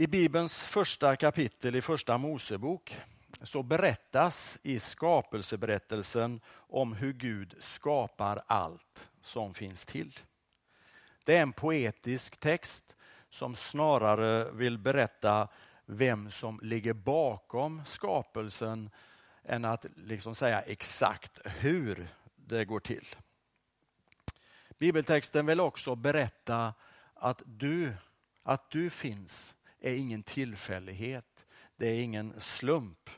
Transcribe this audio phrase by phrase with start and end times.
[0.00, 2.96] I Bibelns första kapitel i första Mosebok
[3.42, 10.18] så berättas i skapelseberättelsen om hur Gud skapar allt som finns till.
[11.24, 12.96] Det är en poetisk text
[13.30, 15.48] som snarare vill berätta
[15.86, 18.90] vem som ligger bakom skapelsen
[19.44, 23.06] än att liksom säga exakt hur det går till.
[24.78, 26.74] Bibeltexten vill också berätta
[27.14, 27.92] att du,
[28.42, 33.10] att du finns är ingen tillfällighet, det är ingen slump.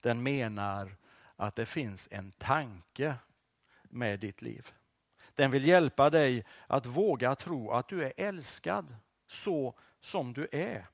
[0.00, 0.96] Den menar
[1.36, 3.14] att det finns en tanke
[3.82, 4.72] med ditt liv.
[5.34, 10.86] Den vill hjälpa dig att våga tro att du är älskad så som du är.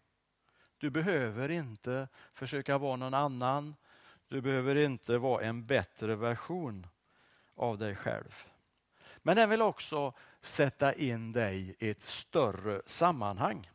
[0.78, 3.74] Du behöver inte försöka vara någon annan.
[4.28, 6.86] Du behöver inte vara en bättre version
[7.54, 8.44] av dig själv.
[9.18, 13.71] Men den vill också sätta in dig i ett större sammanhang.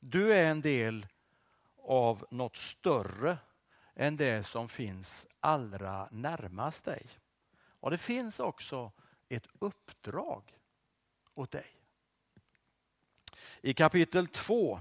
[0.00, 1.06] Du är en del
[1.82, 3.38] av något större
[3.94, 7.06] än det som finns allra närmast dig.
[7.80, 8.92] Och det finns också
[9.28, 10.58] ett uppdrag
[11.34, 11.66] åt dig.
[13.60, 14.80] I kapitel 2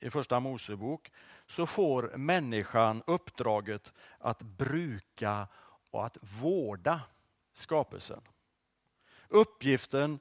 [0.00, 1.12] i första Mosebok
[1.46, 5.48] så får människan uppdraget att bruka
[5.90, 7.00] och att vårda
[7.52, 8.20] skapelsen.
[9.28, 10.20] Uppgiften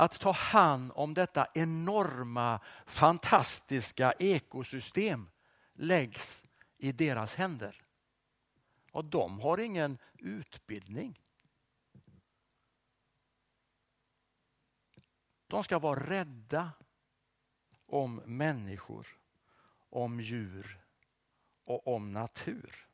[0.00, 5.30] att ta hand om detta enorma, fantastiska ekosystem
[5.74, 6.44] läggs
[6.78, 7.82] i deras händer.
[8.92, 11.20] Och de har ingen utbildning.
[15.46, 16.70] De ska vara rädda
[17.86, 19.06] om människor,
[19.90, 20.80] om djur
[21.64, 22.88] och om natur.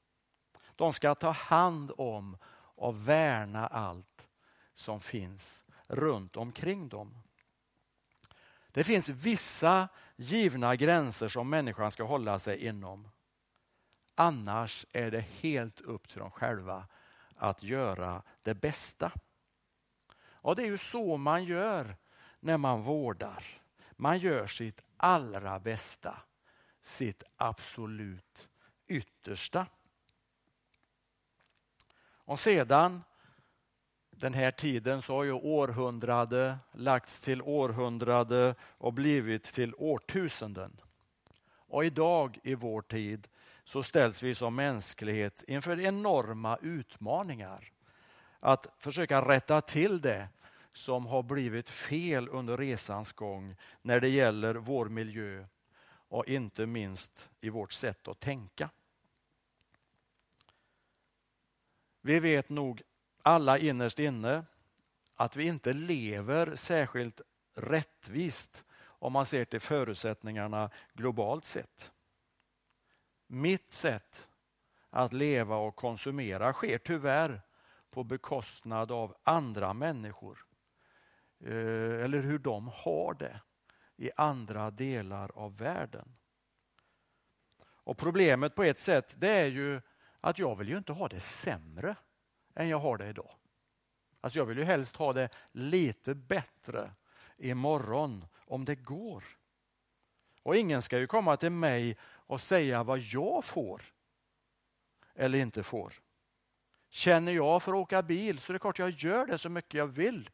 [0.77, 2.38] De ska ta hand om
[2.77, 4.28] och värna allt
[4.74, 7.23] som finns runt omkring dem.
[8.69, 13.09] Det finns vissa givna gränser som människan ska hålla sig inom.
[14.14, 16.87] Annars är det helt upp till dem själva
[17.36, 19.13] att göra det bästa.
[20.19, 21.96] Och Det är ju så man gör
[22.41, 23.45] när man vårdar.
[23.92, 26.23] Man gör sitt allra bästa,
[26.80, 28.48] sitt absolut
[28.86, 29.67] yttersta.
[32.08, 33.02] Och sedan
[34.18, 40.80] den här tiden så har ju århundrade lagts till århundrade och blivit till årtusenden.
[41.46, 43.28] Och idag i vår tid
[43.64, 47.72] så ställs vi som mänsklighet inför enorma utmaningar.
[48.40, 50.28] Att försöka rätta till det
[50.72, 55.46] som har blivit fel under resans gång när det gäller vår miljö
[56.08, 58.70] och inte minst i vårt sätt att tänka.
[62.00, 62.83] Vi vet nog
[63.27, 64.45] alla innerst inne
[65.14, 67.20] att vi inte lever särskilt
[67.55, 71.92] rättvist om man ser till förutsättningarna globalt sett.
[73.27, 74.29] Mitt sätt
[74.91, 77.42] att leva och konsumera sker tyvärr
[77.91, 80.47] på bekostnad av andra människor.
[81.41, 83.41] Eh, eller hur de har det
[83.97, 86.17] i andra delar av världen.
[87.67, 89.81] Och Problemet på ett sätt det är ju
[90.20, 91.97] att jag vill ju inte ha det sämre
[92.56, 93.34] än jag har det idag.
[94.20, 96.90] Alltså jag vill ju helst ha det lite bättre
[97.36, 99.24] imorgon om det går.
[100.42, 103.83] Och ingen ska ju komma till mig och säga vad jag får
[105.14, 105.92] eller inte får.
[106.89, 109.74] Känner jag för att åka bil så är det klart jag gör det så mycket
[109.74, 110.30] jag vill.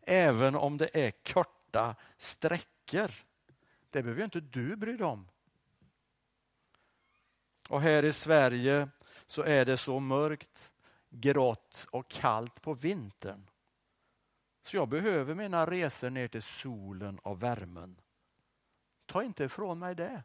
[0.00, 3.10] Även om det är korta sträckor.
[3.90, 5.28] Det behöver ju inte du bry dig om.
[7.68, 8.88] Och här i Sverige
[9.26, 10.70] så är det så mörkt
[11.20, 13.50] grått och kallt på vintern.
[14.62, 18.00] Så jag behöver mina resor ner till solen och värmen.
[19.06, 20.22] Ta inte ifrån mig det.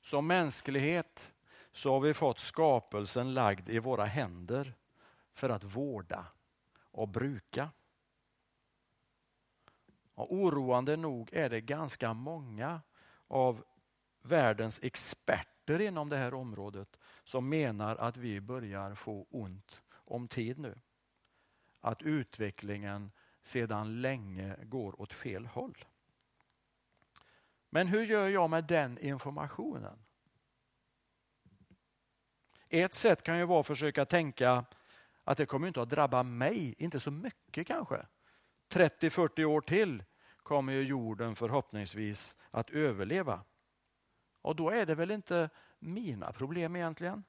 [0.00, 1.32] Som mänsklighet
[1.72, 4.74] så har vi fått skapelsen lagd i våra händer
[5.32, 6.26] för att vårda
[6.90, 7.70] och bruka.
[10.14, 12.80] Och oroande nog är det ganska många
[13.28, 13.64] av
[14.22, 20.58] världens experter inom det här området som menar att vi börjar få ont om tid
[20.58, 20.78] nu.
[21.80, 23.10] Att utvecklingen
[23.42, 25.84] sedan länge går åt fel håll.
[27.70, 29.98] Men hur gör jag med den informationen?
[32.68, 34.64] Ett sätt kan ju vara att försöka tänka
[35.24, 38.06] att det kommer inte att drabba mig, inte så mycket kanske.
[38.72, 40.04] 30-40 år till
[40.36, 43.44] kommer ju jorden förhoppningsvis att överleva.
[44.42, 47.24] Och då är det väl inte mina problem egentligen.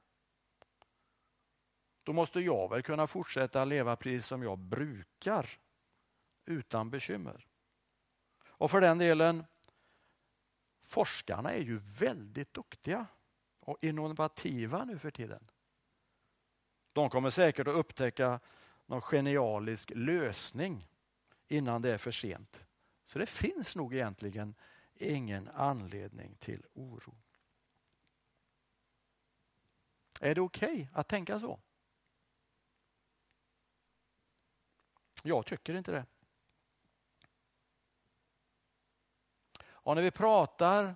[2.03, 5.49] Då måste jag väl kunna fortsätta leva precis som jag brukar
[6.45, 7.47] utan bekymmer.
[8.45, 9.45] Och för den delen,
[10.83, 13.05] forskarna är ju väldigt duktiga
[13.59, 15.51] och innovativa nu för tiden.
[16.93, 18.39] De kommer säkert att upptäcka
[18.85, 20.87] någon genialisk lösning
[21.47, 22.65] innan det är för sent.
[23.05, 24.55] Så det finns nog egentligen
[25.03, 27.15] ingen anledning till oro.
[30.19, 31.59] Är det okej okay att tänka så?
[35.23, 36.05] Jag tycker inte det.
[39.65, 40.95] Och när vi pratar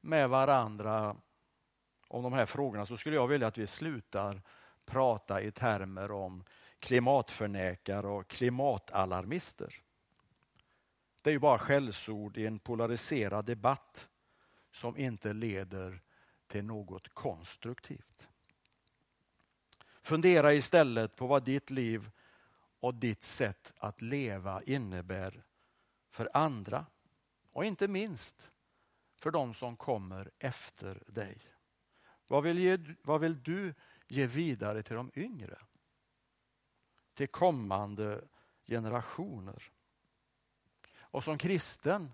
[0.00, 1.16] med varandra
[2.08, 4.42] om de här frågorna så skulle jag vilja att vi slutar
[4.84, 6.44] prata i termer om
[6.78, 9.74] klimatförnekare och klimatalarmister.
[11.28, 14.08] Det är ju bara skällsord i en polariserad debatt
[14.72, 16.02] som inte leder
[16.46, 18.28] till något konstruktivt.
[20.02, 22.10] Fundera istället på vad ditt liv
[22.80, 25.44] och ditt sätt att leva innebär
[26.10, 26.86] för andra
[27.52, 28.52] och inte minst
[29.16, 31.38] för de som kommer efter dig.
[32.26, 33.74] Vad vill, ge, vad vill du
[34.08, 35.58] ge vidare till de yngre?
[37.14, 38.24] Till kommande
[38.66, 39.72] generationer?
[41.18, 42.12] Och som kristen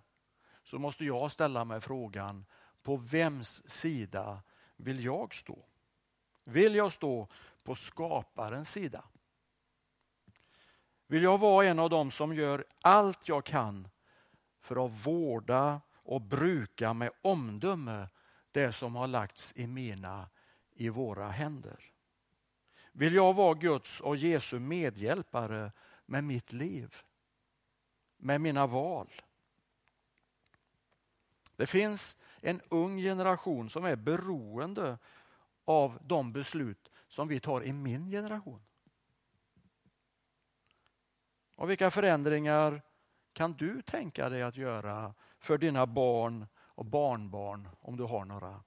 [0.62, 2.44] så måste jag ställa mig frågan,
[2.82, 4.42] på vems sida
[4.76, 5.64] vill jag stå?
[6.44, 7.28] Vill jag stå
[7.64, 9.04] på skaparens sida?
[11.06, 13.88] Vill jag vara en av dem som gör allt jag kan
[14.60, 18.08] för att vårda och bruka med omdöme
[18.50, 20.30] det som har lagts i mina,
[20.74, 21.92] i våra händer?
[22.92, 25.72] Vill jag vara Guds och Jesu medhjälpare
[26.06, 27.02] med mitt liv?
[28.24, 29.22] Med mina val?
[31.56, 34.98] Det finns en ung generation som är beroende
[35.64, 38.62] av de beslut som vi tar i min generation.
[41.54, 42.82] Och vilka förändringar
[43.32, 48.62] kan du tänka dig att göra för dina barn och barnbarn om du har några?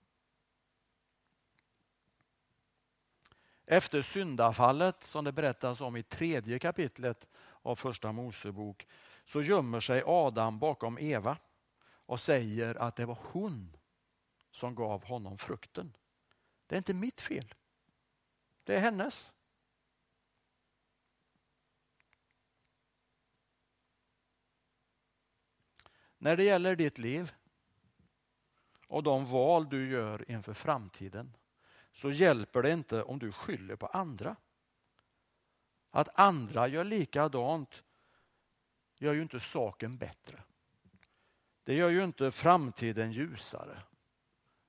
[3.65, 7.27] Efter syndafallet som det berättas om i tredje kapitlet
[7.61, 8.87] av första Mosebok
[9.27, 11.37] så gömmer sig Adam bakom Eva
[11.83, 13.77] och säger att det var hon
[14.51, 15.97] som gav honom frukten.
[16.67, 17.55] Det är inte mitt fel.
[18.63, 19.35] Det är hennes.
[26.17, 27.33] När det gäller ditt liv
[28.87, 31.37] och de val du gör inför framtiden
[31.91, 34.35] så hjälper det inte om du skyller på andra.
[35.89, 37.83] Att andra gör likadant
[38.97, 40.43] gör ju inte saken bättre.
[41.63, 43.77] Det gör ju inte framtiden ljusare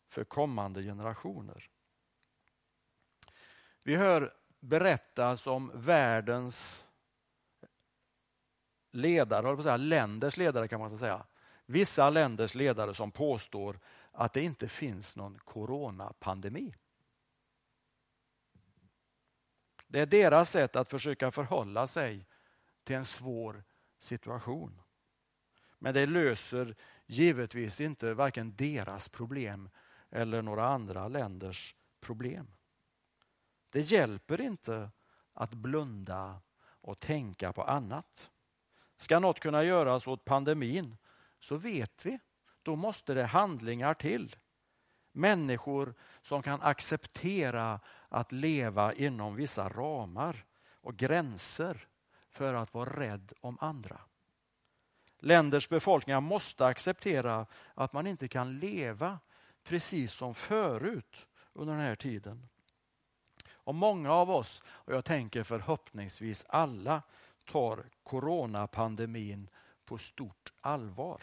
[0.09, 1.71] för kommande generationer.
[3.83, 6.85] Vi hör berättas om världens
[8.93, 11.27] ledare, på säga, länders ledare kan man säga.
[11.67, 13.81] Vissa länders ledare som påstår
[14.13, 16.75] att det inte finns någon coronapandemi.
[19.87, 22.27] Det är deras sätt att försöka förhålla sig
[22.85, 23.65] till en svår
[24.03, 24.83] situation.
[25.79, 29.71] Men det löser givetvis inte varken deras problem
[30.11, 32.55] eller några andra länders problem.
[33.71, 34.91] Det hjälper inte
[35.33, 38.31] att blunda och tänka på annat.
[38.97, 40.97] Ska något kunna göras åt pandemin
[41.39, 42.19] så vet vi,
[42.63, 44.37] då måste det handlingar till.
[45.13, 50.45] Människor som kan acceptera att leva inom vissa ramar
[50.81, 51.88] och gränser
[52.39, 54.01] för att vara rädd om andra.
[55.19, 59.19] Länders befolkningar måste acceptera att man inte kan leva
[59.63, 62.49] precis som förut under den här tiden.
[63.51, 67.03] Och många av oss, och jag tänker förhoppningsvis alla,
[67.45, 69.49] tar coronapandemin
[69.85, 71.23] på stort allvar.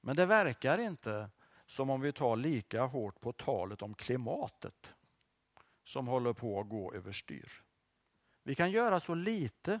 [0.00, 1.30] Men det verkar inte
[1.66, 4.94] som om vi tar lika hårt på talet om klimatet
[5.84, 7.62] som håller på att gå överstyr.
[8.42, 9.80] Vi kan göra så lite,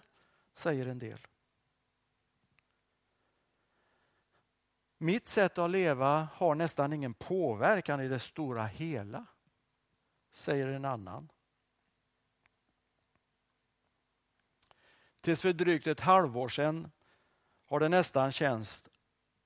[0.52, 1.26] säger en del.
[4.98, 9.26] Mitt sätt att leva har nästan ingen påverkan i det stora hela,
[10.32, 11.28] säger en annan.
[15.20, 16.90] Tills för drygt ett halvår sedan
[17.66, 18.88] har det nästan känts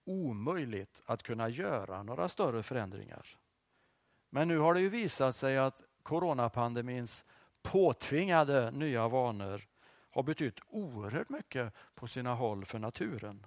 [0.05, 3.39] omöjligt att kunna göra några större förändringar.
[4.31, 7.25] Men nu har det ju visat sig att coronapandemins
[7.67, 9.69] påtvingade nya vanor
[10.11, 13.47] har betytt oerhört mycket på sina håll för naturen.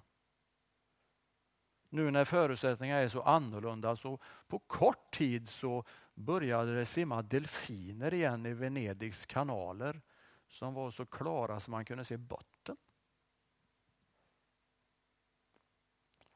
[1.90, 5.84] Nu när förutsättningarna är så annorlunda så på kort tid så
[6.14, 10.02] började det simma delfiner igen i Venedigs kanaler
[10.48, 12.78] som var så klara som man kunde se botten.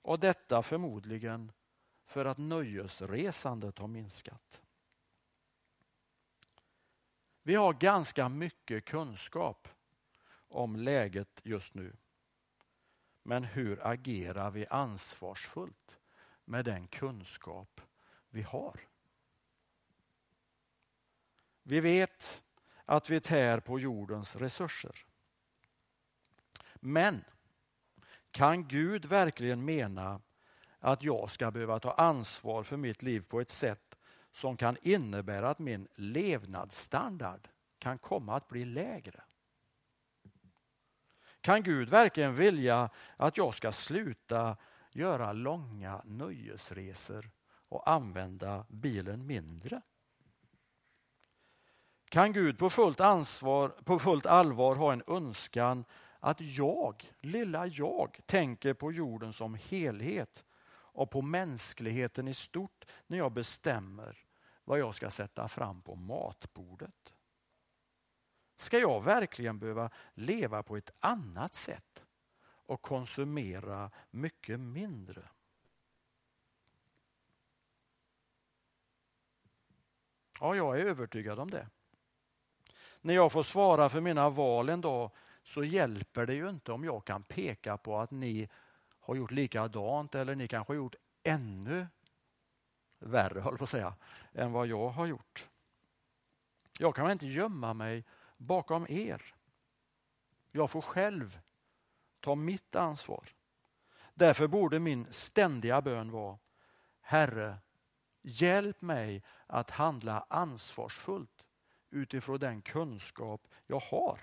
[0.02, 1.52] Och detta förmodligen
[2.06, 4.63] för att nöjesresandet har minskat.
[7.46, 9.68] Vi har ganska mycket kunskap
[10.48, 11.96] om läget just nu.
[13.24, 16.00] Men hur agerar vi ansvarsfullt
[16.46, 17.82] med den kunskap
[18.30, 18.80] vi har?
[21.64, 22.44] Vi vet
[22.86, 25.06] att vi tär på jordens resurser.
[26.76, 27.24] Men
[28.32, 30.22] kan Gud verkligen mena
[30.80, 33.83] att jag ska behöva ta ansvar för mitt liv på ett sätt
[34.34, 37.48] som kan innebära att min levnadsstandard
[37.80, 39.24] kan komma att bli lägre?
[41.42, 44.58] Kan Gud verkligen vilja att jag ska sluta
[44.92, 47.30] göra långa nöjesresor
[47.70, 49.82] och använda bilen mindre?
[52.10, 55.86] Kan Gud på fullt, ansvar, på fullt allvar ha en önskan
[56.20, 60.44] att jag, lilla jag, tänker på jorden som helhet
[60.94, 64.23] och på mänskligheten i stort när jag bestämmer
[64.64, 67.14] vad jag ska sätta fram på matbordet?
[68.56, 72.04] Ska jag verkligen behöva leva på ett annat sätt
[72.44, 75.30] och konsumera mycket mindre?
[80.40, 81.68] Ja, jag är övertygad om det.
[83.02, 85.12] När jag får svara för mina val en dag
[85.44, 88.50] så hjälper det ju inte om jag kan peka på att ni
[89.00, 91.88] har gjort likadant eller ni kanske har gjort ännu
[93.04, 93.96] värre, höll på att säga,
[94.34, 95.50] än vad jag har gjort.
[96.80, 98.06] Jag kan inte gömma mig
[98.38, 99.36] bakom er.
[100.52, 101.40] Jag får själv
[102.20, 103.30] ta mitt ansvar.
[104.14, 106.38] Därför borde min ständiga bön vara
[107.02, 107.58] Herre,
[108.22, 111.46] hjälp mig att handla ansvarsfullt
[111.90, 114.20] utifrån den kunskap jag har.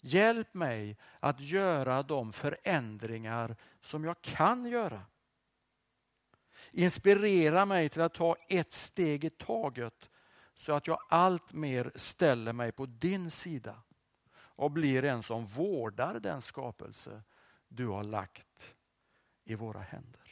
[0.00, 5.02] Hjälp mig att göra de förändringar som jag kan göra.
[6.70, 10.10] Inspirera mig till att ta ett steg i taget
[10.54, 13.82] så att jag allt mer ställer mig på din sida
[14.36, 17.22] och blir en som vårdar den skapelse
[17.68, 18.74] du har lagt
[19.44, 20.23] i våra händer.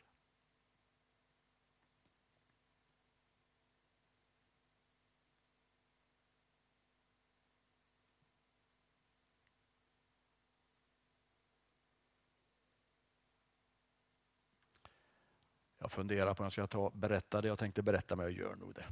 [15.83, 18.55] Jag funderar på om jag ska ta, berätta det jag tänkte berätta, men jag gör
[18.55, 18.85] nog det.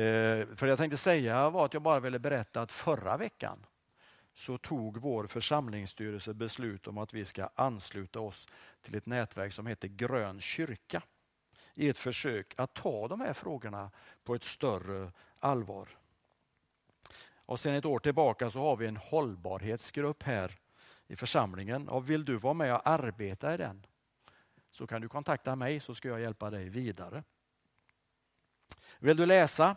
[0.00, 3.66] Eh, för det jag tänkte säga var att jag bara ville berätta att förra veckan
[4.34, 8.48] så tog vår församlingsstyrelse beslut om att vi ska ansluta oss
[8.82, 11.02] till ett nätverk som heter Grön kyrka
[11.74, 13.90] i ett försök att ta de här frågorna
[14.24, 15.88] på ett större allvar.
[17.36, 20.58] Och Sen ett år tillbaka så har vi en hållbarhetsgrupp här
[21.06, 21.88] i församlingen.
[21.88, 23.86] Och vill du vara med och arbeta i den
[24.74, 27.24] så kan du kontakta mig så ska jag hjälpa dig vidare.
[28.98, 29.76] Vill du läsa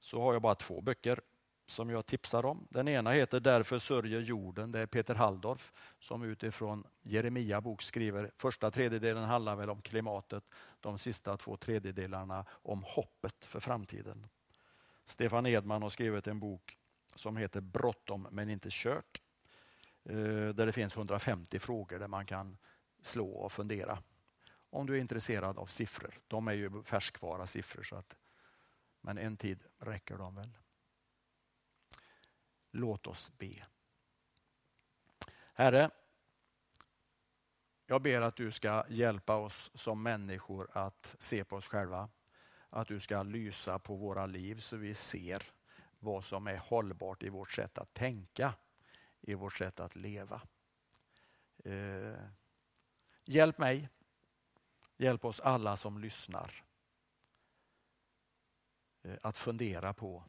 [0.00, 1.20] så har jag bara två böcker
[1.66, 2.66] som jag tipsar om.
[2.70, 4.72] Den ena heter Därför sörjer jorden.
[4.72, 8.30] Det är Peter Halldorf som utifrån Jeremia bok skriver.
[8.36, 10.44] Första tredjedelen handlar väl om klimatet.
[10.80, 14.28] De sista två tredjedelarna om hoppet för framtiden.
[15.04, 16.78] Stefan Edman har skrivit en bok
[17.14, 19.22] som heter Bråttom men inte kört.
[20.04, 22.56] Eh, där det finns 150 frågor där man kan
[23.06, 24.02] slå och fundera.
[24.70, 26.20] Om du är intresserad av siffror.
[26.26, 27.82] De är ju färskvara siffror.
[27.82, 28.16] Så att,
[29.00, 30.58] men en tid räcker de väl.
[32.70, 33.66] Låt oss be.
[35.54, 35.90] Herre,
[37.86, 42.08] jag ber att du ska hjälpa oss som människor att se på oss själva.
[42.70, 45.42] Att du ska lysa på våra liv så vi ser
[45.98, 48.54] vad som är hållbart i vårt sätt att tänka,
[49.20, 50.40] i vårt sätt att leva.
[51.64, 52.14] Eh,
[53.28, 53.88] Hjälp mig.
[54.96, 56.64] Hjälp oss alla som lyssnar
[59.02, 60.24] eh, att fundera på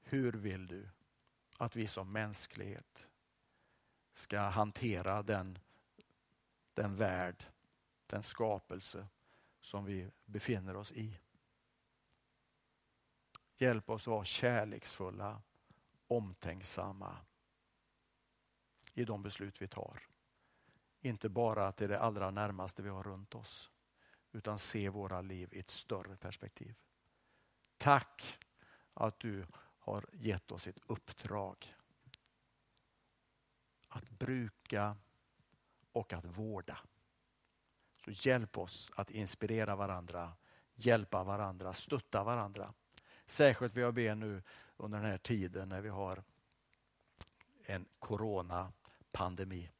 [0.00, 0.88] hur vill du
[1.56, 3.06] att vi som mänsklighet
[4.14, 5.58] ska hantera den,
[6.74, 7.44] den värld,
[8.06, 9.08] den skapelse
[9.60, 11.18] som vi befinner oss i.
[13.56, 15.42] Hjälp oss vara kärleksfulla,
[16.06, 17.16] omtänksamma
[18.94, 20.07] i de beslut vi tar.
[21.08, 23.70] Inte bara till det allra närmaste vi har runt oss,
[24.32, 26.74] utan se våra liv i ett större perspektiv.
[27.76, 28.38] Tack
[28.94, 29.46] att du
[29.78, 31.74] har gett oss ett uppdrag.
[33.88, 34.96] Att bruka
[35.92, 36.78] och att vårda.
[38.04, 40.32] Så hjälp oss att inspirera varandra,
[40.74, 42.74] hjälpa varandra, stötta varandra
[43.30, 44.42] Särskilt vill jag be nu
[44.76, 46.22] under den här tiden när vi har
[47.66, 49.70] en coronapandemi.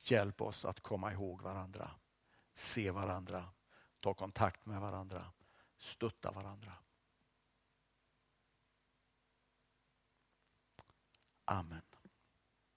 [0.00, 1.90] Hjälp oss att komma ihåg varandra,
[2.54, 3.44] se varandra,
[4.00, 5.32] ta kontakt med varandra,
[5.76, 6.72] stötta varandra.
[11.44, 11.89] Amen.